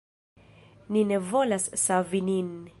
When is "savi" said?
1.85-2.21